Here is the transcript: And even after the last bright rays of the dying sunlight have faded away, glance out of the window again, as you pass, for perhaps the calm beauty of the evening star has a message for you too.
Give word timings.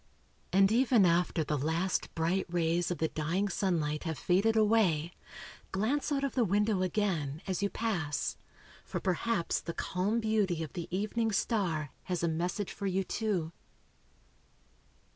And 0.51 0.71
even 0.71 1.05
after 1.05 1.43
the 1.43 1.59
last 1.59 2.15
bright 2.15 2.47
rays 2.49 2.89
of 2.89 2.97
the 2.97 3.09
dying 3.09 3.49
sunlight 3.49 4.03
have 4.05 4.17
faded 4.17 4.55
away, 4.55 5.13
glance 5.71 6.11
out 6.11 6.23
of 6.23 6.33
the 6.33 6.43
window 6.43 6.81
again, 6.81 7.43
as 7.45 7.61
you 7.61 7.69
pass, 7.69 8.35
for 8.83 8.99
perhaps 8.99 9.61
the 9.61 9.73
calm 9.75 10.19
beauty 10.19 10.63
of 10.63 10.73
the 10.73 10.87
evening 10.89 11.31
star 11.31 11.91
has 12.05 12.23
a 12.23 12.27
message 12.27 12.73
for 12.73 12.87
you 12.87 13.03
too. 13.03 13.51